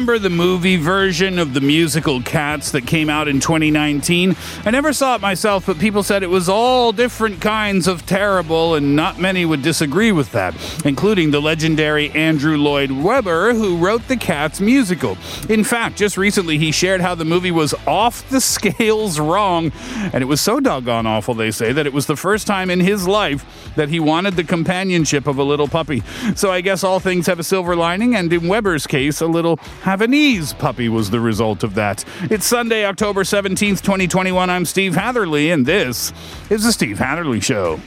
[0.00, 4.34] remember the movie version of the musical Cats that came out in 2019?
[4.64, 8.74] I never saw it myself, but people said it was all different kinds of terrible,
[8.74, 10.54] and not many would disagree with that,
[10.86, 15.18] including the legendary Andrew Lloyd Webber, who wrote the Cats musical.
[15.50, 19.70] In fact, just recently he shared how the movie was off the scales wrong,
[20.14, 22.80] and it was so doggone awful, they say, that it was the first time in
[22.80, 26.02] his life that he wanted the companionship of a little puppy.
[26.36, 29.58] So I guess all things have a silver lining, and in Webber's case, a little
[29.90, 32.04] Havanese puppy was the result of that.
[32.30, 34.48] It's Sunday, October 17th, 2021.
[34.48, 36.12] I'm Steve Hatherley, and this
[36.48, 37.80] is The Steve Hatherley Show.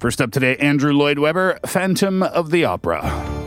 [0.00, 3.45] First up today, Andrew Lloyd Webber, Phantom of the Opera.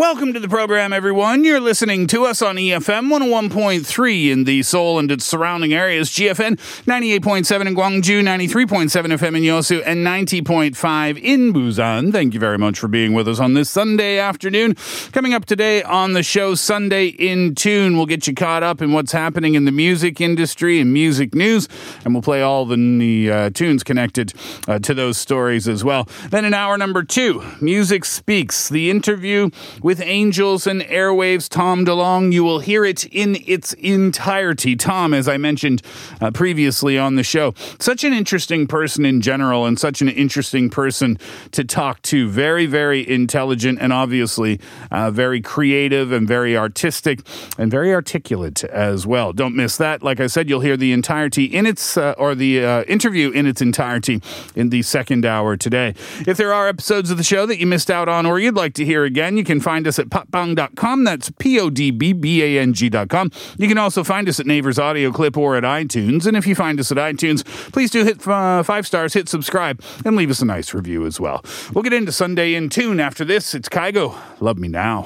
[0.00, 1.44] Welcome to the program, everyone.
[1.44, 6.56] You're listening to us on EFM 101.3 in the Seoul and its surrounding areas, GFN
[6.86, 12.12] 98.7 in Gwangju, 93.7 FM in Yosu, and 90.5 in Busan.
[12.12, 14.74] Thank you very much for being with us on this Sunday afternoon.
[15.12, 18.94] Coming up today on the show, Sunday in Tune, we'll get you caught up in
[18.94, 21.68] what's happening in the music industry and music news,
[22.06, 24.32] and we'll play all the, the uh, tunes connected
[24.66, 26.08] uh, to those stories as well.
[26.30, 29.50] Then in hour number two, Music Speaks, the interview
[29.89, 32.32] with Angels and Airwaves Tom DeLonge.
[32.32, 34.76] You will hear it in its entirety.
[34.76, 35.80] Tom, as I mentioned
[36.20, 40.68] uh, previously on the show, such an interesting person in general and such an interesting
[40.68, 41.18] person
[41.52, 42.28] to talk to.
[42.28, 47.20] Very, very intelligent and obviously uh, very creative and very artistic
[47.58, 49.32] and very articulate as well.
[49.32, 50.02] Don't miss that.
[50.02, 53.46] Like I said, you'll hear the entirety in its, uh, or the uh, interview in
[53.46, 54.20] its entirety
[54.54, 55.94] in the second hour today.
[56.26, 58.74] If there are episodes of the show that you missed out on or you'd like
[58.74, 61.04] to hear again, you can find us at podbbang.com.
[61.04, 63.30] That's P O D B B A N G.com.
[63.58, 66.26] You can also find us at Naver Audio Clip or at iTunes.
[66.26, 69.82] And if you find us at iTunes, please do hit uh, five stars, hit subscribe,
[70.04, 71.44] and leave us a nice review as well.
[71.72, 73.54] We'll get into Sunday in Tune after this.
[73.54, 74.16] It's Kygo.
[74.40, 75.04] Love me now.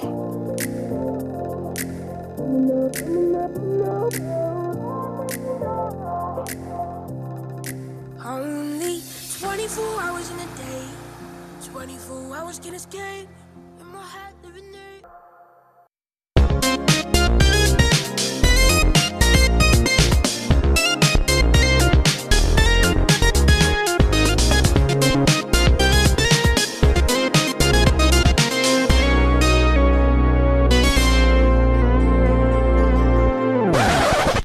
[8.25, 9.03] Only
[9.41, 10.87] 24 hours in a day.
[11.65, 13.29] 24 hours can escape.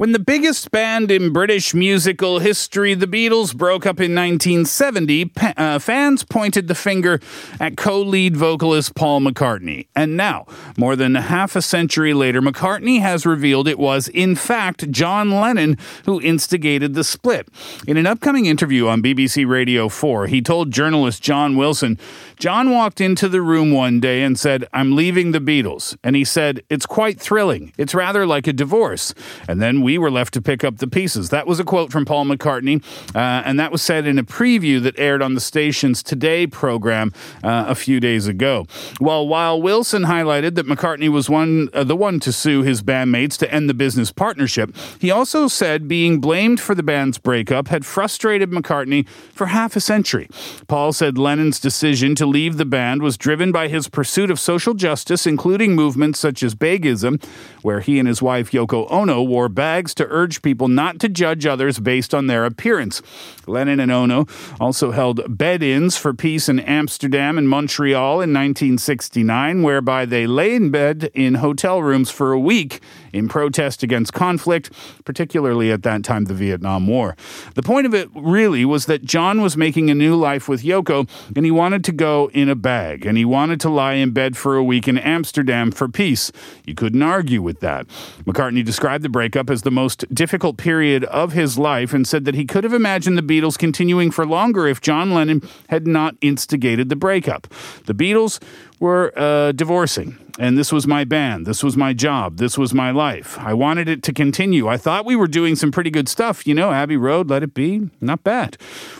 [0.10, 5.54] When the biggest band in British musical history, the Beatles, broke up in 1970, pa-
[5.56, 7.20] uh, fans pointed the finger
[7.60, 9.86] at co lead vocalist Paul McCartney.
[9.96, 14.90] And now, more than half a century later, McCartney has revealed it was, in fact,
[14.90, 17.48] John Lennon who instigated the split.
[17.88, 22.00] In an upcoming interview on BBC Radio 4, he told journalist John Wilson,
[22.40, 25.96] John walked into the room one day and said, I'm leaving the Beatles.
[26.04, 27.74] And he said, It's quite thrilling.
[27.78, 29.14] It's rather like a divorce.
[29.48, 31.30] And then we were left to pick up the pieces.
[31.30, 32.84] That was a quote from Paul McCartney.
[33.16, 37.14] Uh, and that was said in a preview that aired on the station's Today program
[37.44, 38.66] uh, a few days ago.
[39.00, 43.38] Well, while Wilson highlighted that McCartney was one, uh, the one to sue his bandmates
[43.38, 47.86] to end the business partnership, he also said being blamed for the band's breakup had
[47.86, 50.28] frustrated McCartney for half a century.
[50.68, 54.74] Paul said Lennon's decision to leave the band was driven by his pursuit of social
[54.74, 57.24] justice, including movements such as Bagism,
[57.62, 61.46] where he and his wife Yoko Ono wore bags to urge people not to judge
[61.46, 63.02] others based on their appearance.
[63.48, 64.26] Lennon and Ono
[64.60, 70.56] also held bed ins for peace in Amsterdam and Montreal in 1969, whereby they lay
[70.56, 72.82] in bed in hotel rooms for a week
[73.14, 74.72] in protest against conflict,
[75.06, 77.16] particularly at that time, the Vietnam War.
[77.56, 81.10] The point of it really was that John was making a new life with Yoko
[81.36, 84.38] and he wanted to go in a bag and he wanted to lie in bed
[84.38, 86.32] for a week in Amsterdam for peace.
[86.66, 87.88] You couldn't argue with that.
[88.26, 92.36] McCartney described the breakup as the most difficult period of his life and said that
[92.36, 96.90] he could have imagined the Beatles continuing for longer if John Lennon had not instigated
[96.90, 97.48] the breakup.
[97.86, 98.40] The Beatles
[98.80, 100.18] were uh, divorcing.
[100.40, 101.46] And this was my band.
[101.46, 102.38] This was my job.
[102.38, 103.38] This was my life.
[103.40, 104.70] I wanted it to continue.
[104.70, 106.48] I thought we were doing some pretty good stuff.
[106.48, 108.56] You know, Abbey Road, Let It Be, not bad.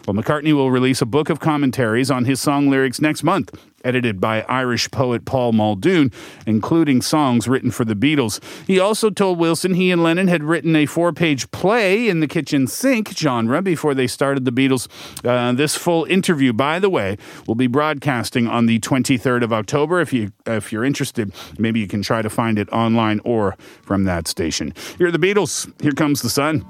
[0.06, 3.58] Well, McCartney will release a book of commentaries on his song lyrics next month.
[3.84, 6.12] Edited by Irish poet Paul Muldoon,
[6.46, 8.42] including songs written for the Beatles.
[8.66, 12.28] He also told Wilson he and Lennon had written a four page play in the
[12.28, 14.88] kitchen sink genre before they started the Beatles.
[15.26, 17.18] Uh, this full interview, by the way,
[17.48, 20.02] will be broadcasting on the 23rd of October.
[20.02, 24.04] If, you, if you're interested, maybe you can try to find it online or from
[24.06, 24.74] that station.
[24.98, 25.72] Here are the Beatles.
[25.82, 26.66] Here comes the sun.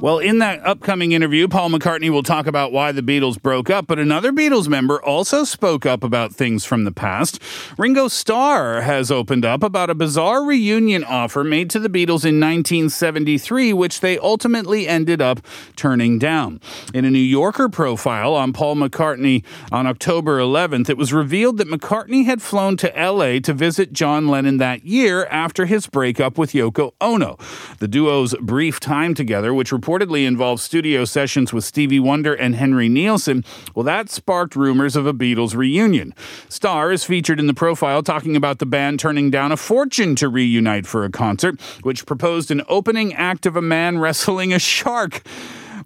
[0.00, 3.86] Well, in that upcoming interview, Paul McCartney will talk about why the Beatles broke up,
[3.86, 7.38] but another Beatles member also spoke up about things from the past.
[7.76, 12.40] Ringo Starr has opened up about a bizarre reunion offer made to the Beatles in
[12.40, 15.40] 1973, which they ultimately ended up
[15.76, 16.62] turning down.
[16.94, 21.68] In a New Yorker profile on Paul McCartney on October 11th, it was revealed that
[21.68, 26.52] McCartney had flown to LA to visit John Lennon that year after his breakup with
[26.52, 27.36] Yoko Ono.
[27.80, 32.88] The duo's brief time together, which reportedly involved studio sessions with Stevie Wonder and Harry
[32.88, 33.44] Nilsson,
[33.74, 36.14] well, that sparked rumors of a Beatles reunion.
[36.48, 40.28] Starr is featured in the profile talking about the band turning down a fortune to
[40.28, 45.22] reunite for a concert, which proposed an opening act of a man wrestling a shark.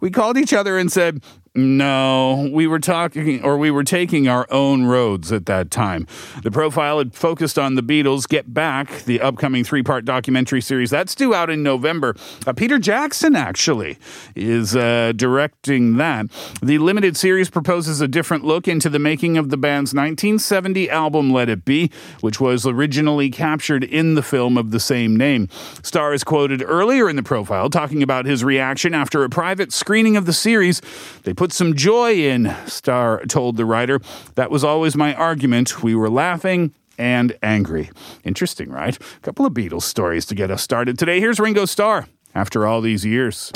[0.00, 1.22] We called each other and said,
[1.56, 6.04] no, we were talking or we were taking our own roads at that time.
[6.42, 10.90] The profile had focused on the Beatles Get Back, the upcoming three part documentary series.
[10.90, 12.16] That's due out in November.
[12.44, 13.98] Uh, Peter Jackson actually
[14.34, 16.26] is uh, directing that.
[16.60, 21.32] The limited series proposes a different look into the making of the band's 1970 album
[21.32, 21.88] Let It Be,
[22.20, 25.48] which was originally captured in the film of the same name.
[25.84, 30.16] Starr is quoted earlier in the profile talking about his reaction after a private screening
[30.16, 30.82] of the series.
[31.22, 34.00] They put some joy in, Starr told the writer.
[34.35, 35.82] That was always my argument.
[35.82, 37.91] We were laughing and angry.
[38.25, 38.96] Interesting, right?
[38.96, 41.20] A couple of Beatles stories to get us started today.
[41.20, 43.50] Here's Ringo Starr after all these years.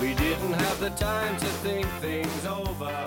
[0.00, 3.05] We didn't have the time to think things over.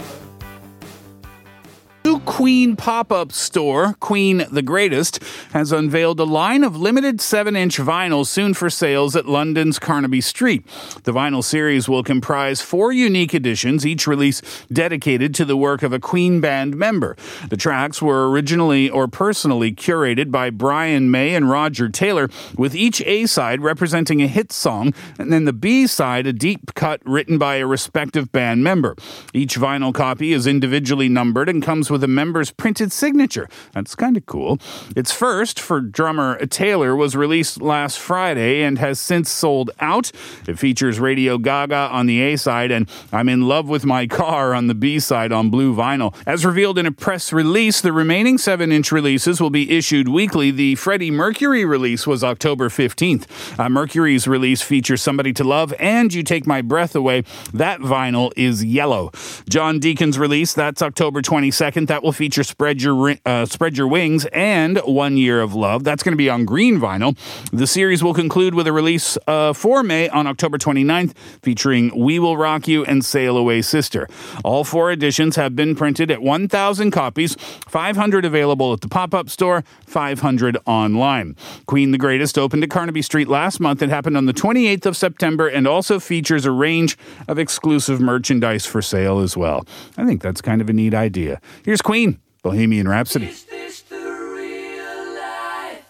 [2.39, 5.21] Queen pop up store, Queen the Greatest,
[5.51, 10.21] has unveiled a line of limited 7 inch vinyl soon for sales at London's Carnaby
[10.21, 10.65] Street.
[11.03, 14.41] The vinyl series will comprise four unique editions, each release
[14.71, 17.17] dedicated to the work of a Queen band member.
[17.49, 23.01] The tracks were originally or personally curated by Brian May and Roger Taylor, with each
[23.01, 27.37] A side representing a hit song, and then the B side a deep cut written
[27.37, 28.95] by a respective band member.
[29.33, 33.49] Each vinyl copy is individually numbered and comes with a member's printed signature.
[33.73, 34.59] That's kind of cool.
[34.95, 40.11] Its first, for drummer Taylor, was released last Friday and has since sold out.
[40.47, 44.53] It features Radio Gaga on the A side and I'm in Love with My Car
[44.53, 46.15] on the B side on blue vinyl.
[46.27, 50.51] As revealed in a press release, the remaining 7 inch releases will be issued weekly.
[50.51, 53.25] The Freddie Mercury release was October 15th.
[53.59, 57.23] Uh, Mercury's release features Somebody to Love and You Take My Breath Away.
[57.55, 59.09] That vinyl is yellow.
[59.49, 61.87] John Deacon's release, that's October 22nd.
[61.87, 65.83] That will feature Spread Your, uh, Spread Your Wings and One Year of Love.
[65.83, 67.17] That's going to be on green vinyl.
[67.51, 72.19] The series will conclude with a release uh, for May on October 29th featuring We
[72.19, 74.07] Will Rock You and Sail Away Sister.
[74.43, 77.35] All four editions have been printed at 1,000 copies,
[77.67, 81.35] 500 available at the pop up store, 500 online.
[81.65, 83.81] Queen the Greatest opened at Carnaby Street last month.
[83.81, 86.97] It happened on the 28th of September and also features a range
[87.27, 89.65] of exclusive merchandise for sale as well.
[89.97, 91.41] I think that's kind of a neat idea.
[91.63, 91.98] Here's Queen,
[92.41, 93.27] Bohemian Rhapsody.
[93.27, 95.85] Is this the real life?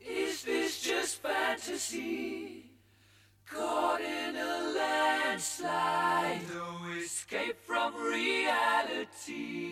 [0.00, 2.66] Is this just fantasy?
[3.50, 9.63] Caught in a landslide, no escape from reality.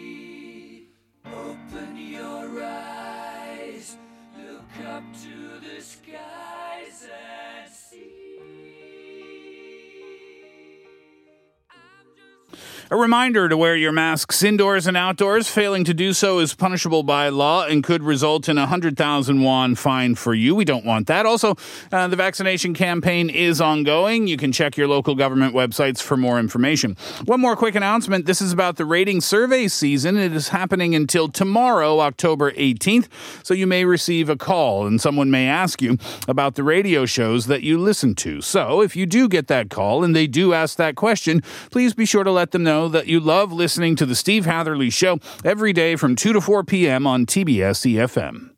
[12.93, 15.49] A reminder to wear your masks indoors and outdoors.
[15.49, 19.75] Failing to do so is punishable by law and could result in a 100,000 won
[19.77, 20.55] fine for you.
[20.55, 21.25] We don't want that.
[21.25, 21.57] Also,
[21.91, 24.27] uh, the vaccination campaign is ongoing.
[24.27, 26.99] You can check your local government websites for more information.
[27.25, 28.27] One more quick announcement.
[28.27, 30.19] This is about the rating survey season.
[30.19, 33.09] It is happening until tomorrow, October 18th.
[33.43, 35.97] So you may receive a call and someone may ask you
[36.29, 38.43] about the radio shows that you listen to.
[38.43, 42.05] So if you do get that call and they do ask that question, please be
[42.05, 45.73] sure to let them know that you love listening to the Steve Hatherley Show every
[45.73, 47.07] day from 2 to 4 p.m.
[47.07, 48.53] on TBS EFM.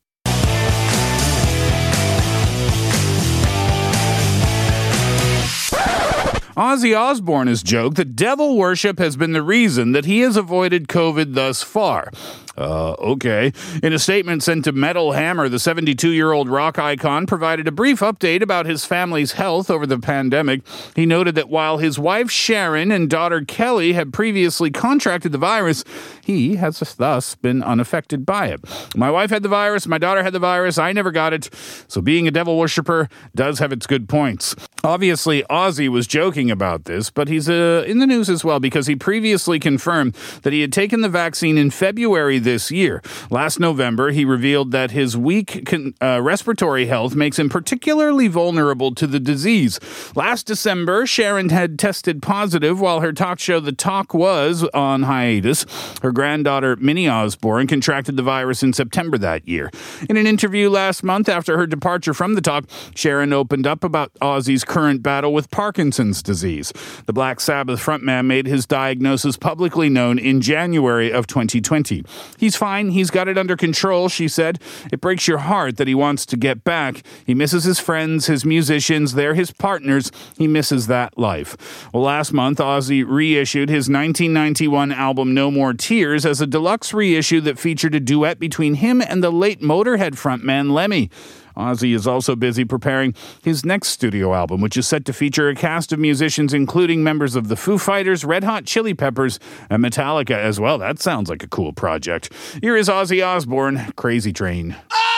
[6.56, 10.86] Ozzy Osbourne has joked that devil worship has been the reason that he has avoided
[10.86, 12.12] COVID thus far.
[12.56, 13.52] Uh, okay.
[13.82, 17.73] In a statement sent to Metal Hammer, the 72 year old rock icon provided a
[17.73, 20.62] brief update about his family's health over the pandemic.
[20.94, 25.84] He noted that while his wife Sharon and daughter Kelly had previously contracted the virus,
[26.23, 28.61] he has thus been unaffected by it.
[28.96, 31.50] My wife had the virus, my daughter had the virus, I never got it.
[31.88, 34.54] So being a devil worshiper does have its good points.
[34.84, 38.87] Obviously, Ozzy was joking about this, but he's uh, in the news as well because
[38.87, 43.02] he previously confirmed that he had taken the vaccine in February this year.
[43.30, 48.94] Last November, he revealed that his weak con- uh, respiratory health makes him particularly vulnerable
[48.94, 49.80] to the disease.
[50.14, 55.66] Last December, Sharon had tested positive while her talk show The Talk was on hiatus.
[56.02, 59.70] Her granddaughter, Minnie Osbourne, contracted the virus in September that year.
[60.08, 64.12] In an interview last month after her departure from The Talk, Sharon opened up about
[64.20, 66.72] Ozzy's current battle with Parkinson's disease.
[67.06, 72.04] The Black Sabbath frontman made his diagnosis publicly known in January of 2020.
[72.38, 72.90] He's fine.
[72.90, 74.60] He's got it under control, she said.
[74.92, 77.02] It breaks your heart that he wants to get back.
[77.26, 80.10] He misses his friends, his musicians, they're his partners.
[80.36, 81.88] He misses that life.
[81.92, 87.40] Well, last month, Ozzy reissued his 1991 album No More Tears as a deluxe reissue
[87.42, 91.10] that featured a duet between him and the late Motorhead frontman Lemmy.
[91.56, 95.54] Ozzy is also busy preparing his next studio album, which is set to feature a
[95.54, 99.38] cast of musicians including members of the Foo Fighters, Red Hot Chili Peppers,
[99.70, 100.78] and Metallica as well.
[100.78, 102.32] That sounds like a cool project.
[102.61, 104.76] Here is Ozzy Osbourne, Crazy Train.
[104.90, 105.13] Ah!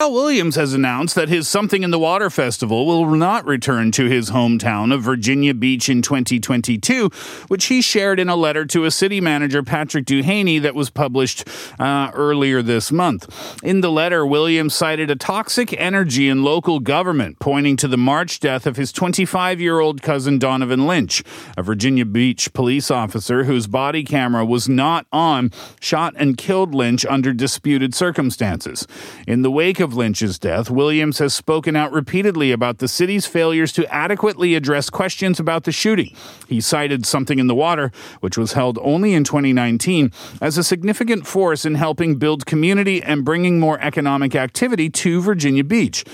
[0.00, 4.06] Pharrell Williams has announced that his Something in the Water festival will not return to
[4.06, 7.10] his hometown of Virginia Beach in 2022,
[7.46, 11.46] which he shared in a letter to a city manager, Patrick Duhaney, that was published
[11.78, 13.62] uh, earlier this month.
[13.62, 18.40] In the letter, Williams cited a toxic energy in local government, pointing to the March
[18.40, 21.22] death of his 25 year old cousin Donovan Lynch,
[21.56, 27.06] a Virginia Beach police officer whose body camera was not on, shot and killed Lynch
[27.06, 28.88] under disputed circumstances.
[29.28, 33.72] In the wake of Lynch's death, Williams has spoken out repeatedly about the city's failures
[33.72, 36.16] to adequately address questions about the shooting.
[36.48, 40.10] He cited Something in the Water, which was held only in 2019,
[40.40, 45.64] as a significant force in helping build community and bringing more economic activity to Virginia
[45.64, 46.04] Beach.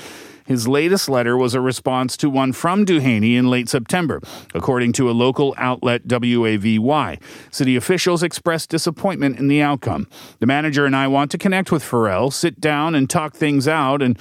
[0.51, 4.21] His latest letter was a response to one from Duhaney in late September,
[4.53, 7.21] according to a local outlet WAVY.
[7.53, 10.09] City officials expressed disappointment in the outcome.
[10.41, 14.03] The manager and I want to connect with Pharrell, sit down and talk things out
[14.03, 14.19] and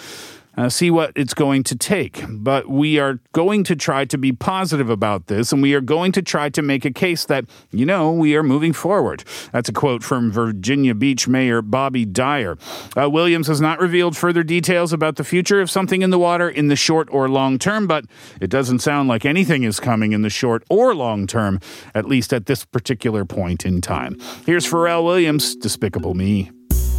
[0.60, 2.24] uh, see what it's going to take.
[2.30, 6.12] But we are going to try to be positive about this, and we are going
[6.12, 9.24] to try to make a case that, you know, we are moving forward.
[9.54, 12.58] That's a quote from Virginia Beach Mayor Bobby Dyer.
[12.98, 16.50] Uh, Williams has not revealed further details about the future of something in the water
[16.50, 18.04] in the short or long term, but
[18.42, 21.62] it doesn't sound like anything is coming in the short or long term,
[21.96, 24.18] at least at this particular point in time.
[24.46, 26.52] Here's Pharrell Williams, Despicable Me.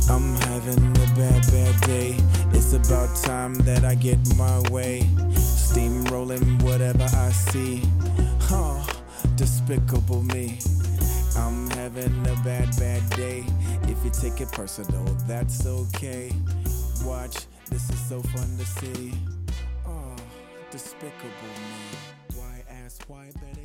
[0.09, 2.30] I'm having a bad, bad day.
[3.31, 5.03] Time that I get my way.
[5.39, 7.81] Steamrolling whatever I see.
[8.41, 8.83] Huh,
[9.37, 10.59] despicable me.
[11.37, 13.45] I'm having a bad, bad day.
[13.85, 16.33] If you take it personal, that's okay.
[17.05, 19.13] Watch, this is so fun to see.
[19.87, 20.17] Oh,
[20.73, 22.35] despicable me.
[22.35, 23.31] Why ask why?
[23.35, 23.60] Better?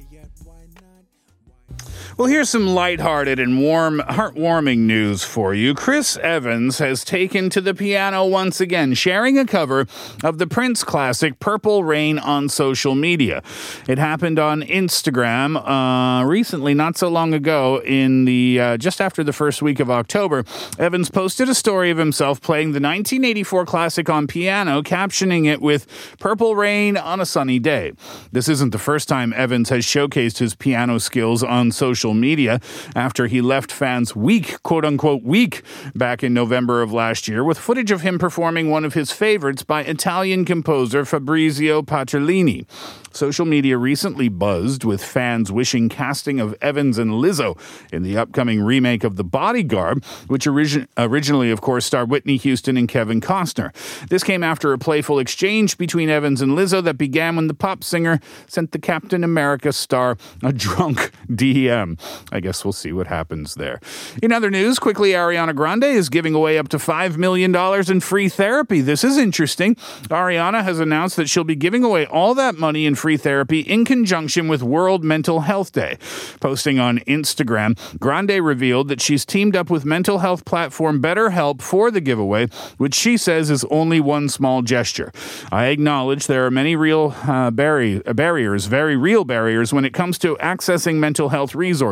[2.18, 5.74] Well, here's some lighthearted and warm, heartwarming news for you.
[5.74, 9.86] Chris Evans has taken to the piano once again, sharing a cover
[10.24, 13.44] of the Prince classic Purple Rain on social media.
[13.90, 19.22] It happened on Instagram uh, recently, not so long ago, in the uh, just after
[19.22, 20.46] the first week of October.
[20.80, 26.16] Evans posted a story of himself playing the 1984 classic on piano, captioning it with
[26.22, 27.92] Purple Rain on a sunny day.
[28.32, 32.60] This isn't the first time Evans has showcased his piano skills on social social media
[32.96, 35.64] after he left fans weak, quote unquote, weak
[35.96, 39.64] back in November of last year with footage of him performing one of his favorites
[39.64, 42.68] by Italian composer Fabrizio Paterlini.
[43.12, 47.58] Social media recently buzzed with fans wishing casting of Evans and Lizzo
[47.92, 52.76] in the upcoming remake of The Bodyguard, which origin- originally, of course, starred Whitney Houston
[52.76, 53.72] and Kevin Costner.
[54.10, 57.86] This came after a playful exchange between Evans and Lizzo that began when the pop
[57.86, 61.95] singer sent the Captain America star a drunk DM.
[62.32, 63.80] I guess we'll see what happens there.
[64.22, 67.56] In other news, quickly, Ariana Grande is giving away up to $5 million
[67.90, 68.82] in free therapy.
[68.82, 69.76] This is interesting.
[70.10, 73.86] Ariana has announced that she'll be giving away all that money in free therapy in
[73.86, 75.98] conjunction with World Mental Health Day.
[76.40, 81.92] Posting on Instagram, Grande revealed that she's teamed up with mental health platform BetterHelp for
[81.92, 82.48] the giveaway,
[82.78, 85.12] which she says is only one small gesture.
[85.52, 90.18] I acknowledge there are many real uh, barri- barriers, very real barriers, when it comes
[90.20, 91.85] to accessing mental health resources.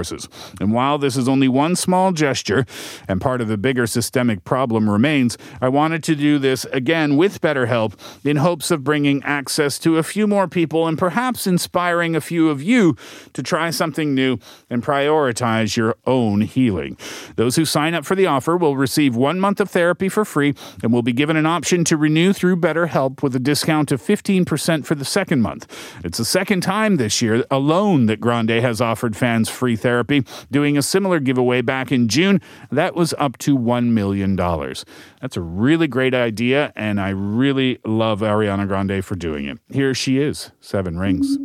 [0.59, 2.65] And while this is only one small gesture
[3.07, 7.41] and part of a bigger systemic problem remains, I wanted to do this again with
[7.41, 7.93] BetterHelp
[8.25, 12.50] in hopes of bringing access to a few more people and perhaps inspiring a few
[12.50, 12.95] of you
[13.33, 14.38] to try something new
[14.69, 16.97] and prioritize your own healing.
[17.35, 20.53] Those who sign up for the offer will receive one month of therapy for free
[20.81, 24.85] and will be given an option to renew through BetterHelp with a discount of 15%
[24.85, 25.67] for the second month.
[26.03, 30.77] It's the second time this year alone that Grande has offered fans free therapy, doing
[30.77, 32.41] a similar giveaway back in June.
[32.71, 34.35] That was up to $1 million.
[34.35, 39.59] That's a really great idea, and I really love Ariana Grande for doing it.
[39.69, 41.37] Here she is, Seven Rings.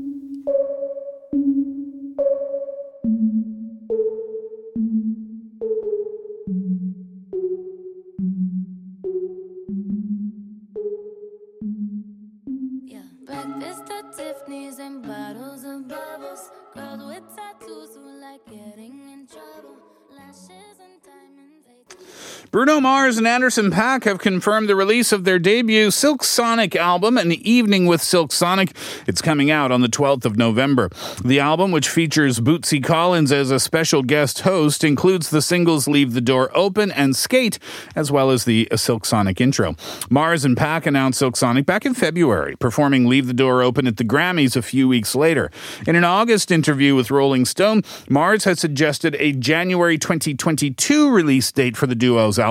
[22.58, 27.16] Bruno Mars and Anderson Paak have confirmed the release of their debut Silk Sonic album,
[27.16, 28.74] An Evening with Silk Sonic.
[29.06, 30.90] It's coming out on the 12th of November.
[31.24, 36.14] The album, which features Bootsy Collins as a special guest host, includes the singles Leave
[36.14, 37.60] the Door Open and Skate,
[37.94, 39.76] as well as the Silk Sonic intro.
[40.10, 43.98] Mars and Paak announced Silk Sonic back in February, performing Leave the Door Open at
[43.98, 45.52] the Grammys a few weeks later.
[45.86, 51.76] In an August interview with Rolling Stone, Mars had suggested a January 2022 release date
[51.76, 52.47] for the duo's album.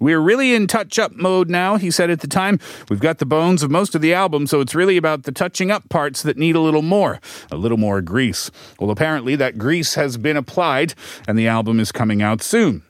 [0.00, 2.58] We're really in touch up mode now, he said at the time.
[2.88, 5.70] We've got the bones of most of the album, so it's really about the touching
[5.70, 8.50] up parts that need a little more, a little more grease.
[8.80, 10.94] Well, apparently that grease has been applied,
[11.28, 12.82] and the album is coming out soon.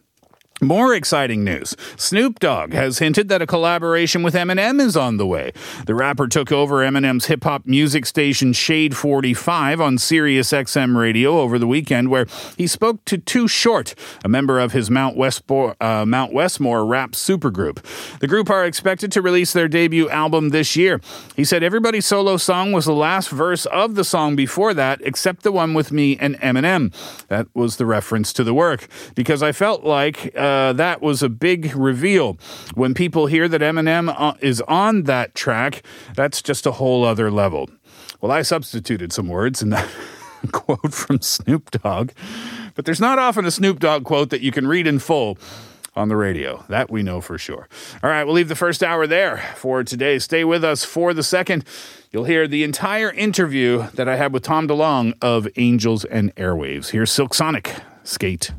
[0.65, 1.77] More exciting news.
[1.97, 5.53] Snoop Dogg has hinted that a collaboration with Eminem is on the way.
[5.85, 11.41] The rapper took over Eminem's hip hop music station Shade 45 on Sirius XM radio
[11.41, 12.25] over the weekend, where
[12.57, 17.13] he spoke to Too Short, a member of his Mount Westmore, uh, Mount Westmore rap
[17.13, 17.85] supergroup.
[18.21, 20.99] The group are expected to release their debut album this year.
[21.37, 25.43] He said everybody's solo song was the last verse of the song before that, except
[25.43, 26.91] the one with me and Eminem.
[27.29, 31.29] That was the reference to the work, because I felt like uh, that was a
[31.29, 32.39] big reveal.
[32.75, 35.83] When people hear that Eminem uh, is on that track,
[36.15, 37.69] that's just a whole other level.
[38.21, 39.89] Well, I substituted some words in that
[40.53, 42.11] quote from Snoop Dogg,
[42.75, 45.39] but there's not often a Snoop Dogg quote that you can read in full
[45.97, 46.65] on the radio.
[46.69, 47.69] That we know for sure.
[48.03, 50.19] All right, we'll leave the first hour there for today.
[50.19, 51.65] Stay with us for the second.
[52.11, 56.91] You'll hear the entire interview that I had with Tom DeLonge of Angels and Airwaves.
[56.91, 57.75] Here's Silk Sonic.
[58.05, 58.53] Skate.